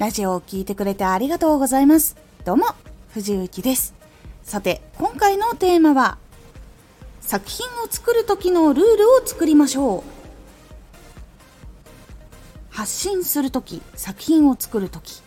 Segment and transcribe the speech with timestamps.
[0.00, 2.16] ラジオを聴いてくれてありがとうございます。
[2.46, 2.64] どうも、
[3.10, 3.92] 藤幸です。
[4.42, 6.16] さて、今回のテーマは、
[7.20, 10.02] 作品を作る時のルールを作りましょう。
[12.70, 15.20] 発信する時、作品を作る時、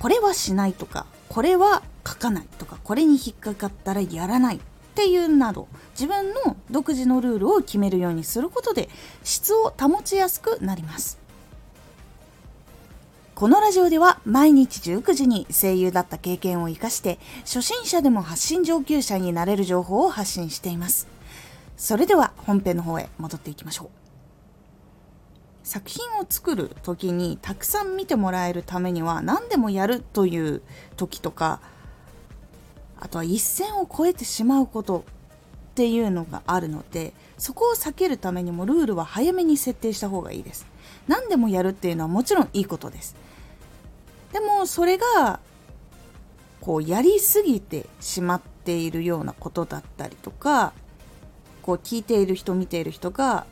[0.00, 4.60] これはしないとか、これは書かないとか、これに引っかかったらやらないっ
[4.96, 5.66] ていうなど、
[5.98, 8.90] 自分の独自のルールを決めるようにすることで、
[9.24, 11.18] 質を保ちやすくなります。
[13.40, 21.08] このラジオでは毎日19時に声優だった経験を活かして初心者でも発信上級者になれる情報を発信しています。
[21.74, 23.88] それでは本編の方へ戻っていきましょう。
[25.66, 30.60] 作品を作る時にたくさん見てもらえるためには何でもやるという
[30.98, 31.60] 時とか
[33.00, 34.98] あとは一線を越えてしまうこと
[35.70, 40.66] っていうのがあるのでそこを避けるためにもルールは早めに設定した方がいいです
[41.08, 43.16] 何でもやるっていうのはもちろんいいことです
[44.32, 45.40] でもそれが
[46.60, 50.72] こうやりすぎてしまっているようなことだったりとか
[51.62, 53.46] こう聞いている人見ている人が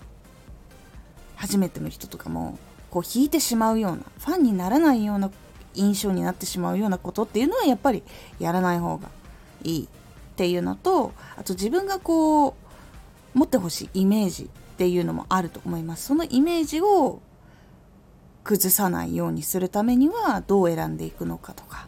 [1.36, 2.58] 初めての人とかも
[2.90, 5.30] こう引いてしまうようなファンにならないような
[5.74, 8.02] 印象になってしまうようなことっていうのはやっぱり
[8.38, 9.08] やらない方が
[9.62, 9.88] いいっ
[10.36, 12.54] ていうのとあと自分がこう
[13.34, 16.06] 持ってほしいイメージっていうのもあると思います。
[16.06, 17.20] そのイメージを
[18.48, 21.86] 崩さないようにするためにはどう選んでいくのかとか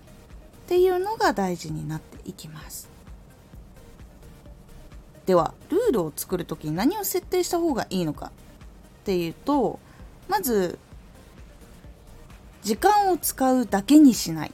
[0.67, 2.91] っていうのが大事になっていきます。
[5.25, 8.27] ではルールを作る時に何を設定した方がいいのか。
[8.27, 9.81] っていうと
[10.29, 10.79] まず
[12.63, 14.53] 時間を使うだけにしない。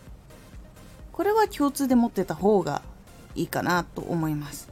[1.11, 2.83] これは共通で持ってた方が
[3.35, 4.69] いいかなと思います。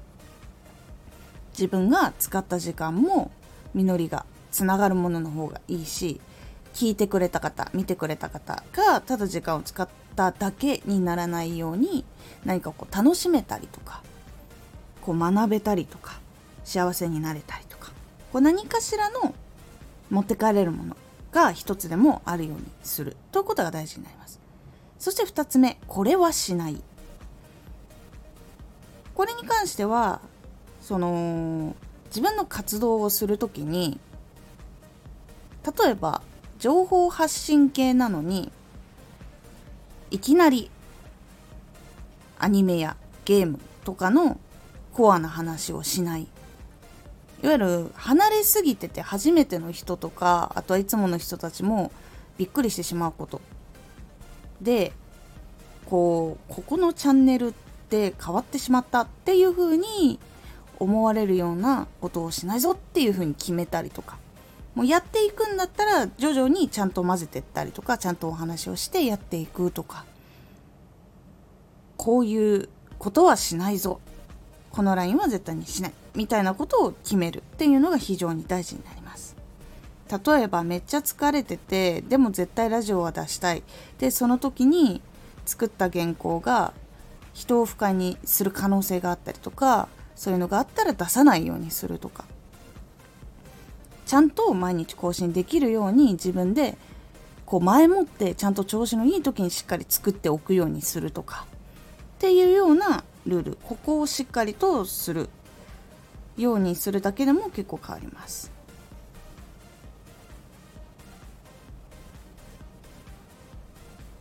[1.50, 3.32] 自分が使った時間も
[3.74, 6.20] 実りがつながるものの方がいいし
[6.74, 12.04] 聞いてくれた方見てくれた方がただ時間を使っただけにならないように
[12.44, 14.02] 何かこう楽しめたりとか
[15.00, 16.18] こう学べたりとか
[16.64, 17.92] 幸せになれたりとか
[18.32, 19.34] こう何かしらの
[20.10, 20.96] 持って帰れるもの
[21.32, 24.40] が一つでもあるようにするということが大事になります。
[24.98, 26.82] そして2つ目これはしない。
[29.14, 30.20] これに関しては
[30.80, 31.76] その
[32.06, 33.98] 自分の活動をする時に
[35.64, 36.22] 例えば
[36.58, 38.50] 情報発信系なのに
[40.10, 40.70] いきなり
[42.38, 44.38] アニメやゲームとかの
[44.92, 46.28] コアな話をしない。
[47.42, 51.92] いわゆる離れすぎてて初めての人とかあとはいつもの人たちも
[52.38, 53.40] びっくりしてしまうこと。
[54.62, 54.92] で
[55.86, 57.52] こうここのチャンネルっ
[57.90, 60.18] て変わってしまったっていう風に
[60.78, 64.16] 思われるようなことをしないぞっていう風に決めたりとか。
[64.74, 70.04] もうやっていくんだったら徐々にちゃんと混ぜてったりとかちゃんとお話をしてやっていくとか。
[71.96, 72.68] こういう
[72.98, 74.00] ことはしないぞ。
[74.70, 75.92] このラインは絶対にしない。
[76.14, 79.36] みたいなことを決めるっていうのが非常に大事になります。
[80.10, 83.62] 例えばめっちゃ疲れててでも絶対ラジオは出したい。
[83.98, 85.00] でその時に
[85.46, 86.72] 作った原稿が
[87.32, 92.24] 人を不快にする可能性があったりとかそういうのがあったら出さないようにするとか。
[94.06, 96.76] ちゃんと毎日更新できるように自分で
[97.46, 101.46] こう前もってちゃんと調子のいい時にしっかり作っておくようにするとか
[102.16, 105.28] っていうようなルールここをしっかりとする
[106.36, 108.50] ようにするだけでも結構変わります。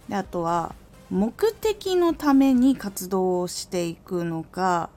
[0.09, 0.75] であとは
[1.09, 4.89] 目的のために活動をしていくのか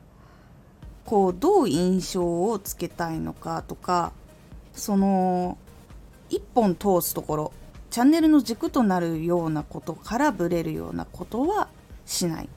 [1.05, 4.13] こうどう印象をつけたいのかとか
[4.77, 5.59] その
[6.29, 7.53] 一本通すところ
[7.91, 11.69] チャンネルの軸となるようなことからブレるようなことは
[12.05, 12.49] しない、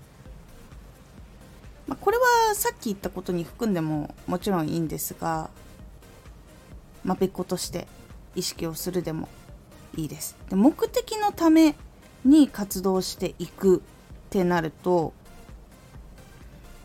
[1.88, 2.24] まあ、これは
[2.56, 5.50] さっき言ったことに含んでももちろんいいんですが、
[7.06, 7.88] まあ、別個として
[8.36, 9.30] 意識をするでも
[9.96, 10.36] いいです。
[10.50, 11.76] で目的のため
[12.26, 13.82] に活動していくっ
[14.30, 15.14] てなると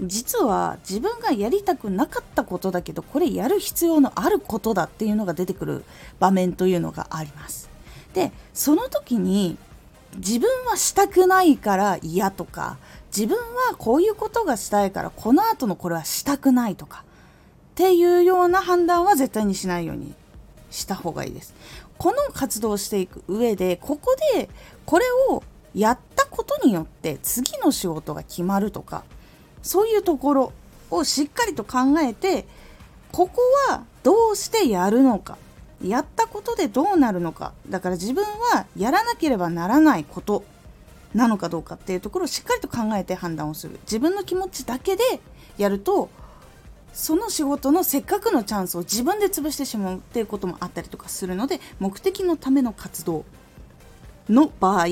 [0.00, 5.84] 実は自分がやりたくなかったことだけどこれやる必要のあることだっていうのが出てくる
[6.18, 7.70] 場面というのがあります。
[8.12, 9.56] でその時に
[10.16, 12.76] 自分はしたくないから嫌とか
[13.14, 17.04] 自分はこういうことがしたいからこの後のこれはしたくないとか
[17.72, 20.14] っていうような判断は絶対にしないように
[20.70, 21.54] した方がいいです。
[21.98, 24.48] この活動をしていく上でここで
[24.84, 25.42] これを
[25.74, 29.04] やったことによって次の仕事が決まるとか
[29.64, 30.52] そういうところ
[30.90, 32.46] をしっかりと考えて
[33.10, 35.38] ここはどうしてやるのか。
[35.82, 37.52] やったことでどうなるのか。
[37.68, 40.44] だから自分はやらなければならないこと
[41.14, 43.78] なのかどうかっていうところをしっかりと考えて判断をする。
[43.82, 45.02] 自分の気持ちだけで
[45.58, 46.08] やると
[46.92, 53.24] その仕事のせっかくのチャンスを自分で潰してしまうっていうこともあったりとかするので目的のための活動
[54.28, 54.86] の場合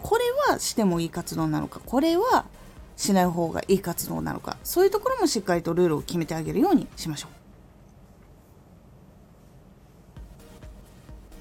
[0.00, 1.80] これはしてもいい活動なのか。
[1.84, 2.44] これは
[2.96, 7.42] しない方がいい活動なのかそういうところもしっかりとルールを決めてあげるようにしましょう。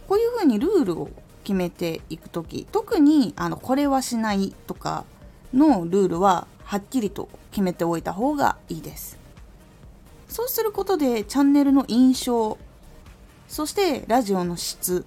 [0.07, 1.09] こういうふうにルールを
[1.43, 5.05] 決めていく時特にあのこれはしないとか
[5.53, 9.17] のルールははっきりと決めておいた方がいいです。
[10.27, 12.57] そうすることでチャンネルの印象
[13.49, 15.05] そしてラジオの質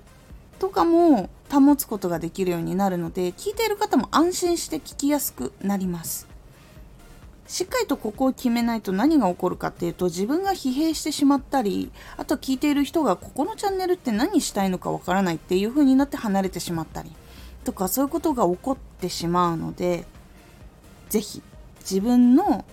[0.59, 6.34] とかも保つことができるようになるので聞いている方も安心して聞きやすくなります。
[7.47, 17.13] しっかりとここを決めないと何が起こるかっていうと自分が疲弊してしまったりあと聞いている人がここのチャンネルって何したいのかわからないっていう風になって離れてしまったり
[17.65, 20.05] とかそういうことが起こってしまうので
[21.11, 21.43] 是非
[21.81, 22.65] 自分の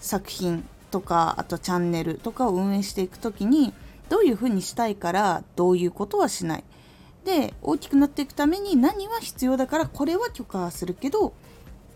[0.00, 3.72] 作品とかあとチャンネルとかを運営していく時に
[4.08, 6.64] どういうふうにしたいからどういうことはしない。
[7.24, 11.34] で大きくなっていくために何は必要だからこれは許可はするけど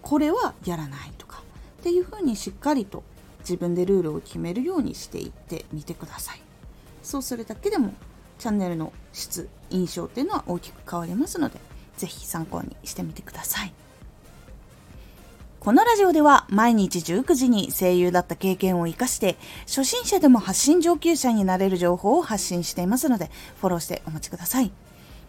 [0.02, 1.42] これはやらないとか。
[1.82, 3.02] っていうふうにしっかりと
[3.40, 6.40] 自分でルールを決めるようにしていってみてください
[7.02, 7.92] そうするだけでも
[8.38, 11.58] チャンネルの質印象っていうのは大きく変わりますので
[11.96, 13.72] 是非参考にしてみてください
[15.58, 19.36] このラジオでは毎日19時に声優だった経験を活かして
[19.66, 23.28] 初心者でも発信上級者になれる情報を発信していますので
[23.60, 24.70] フォローしてお待ちください。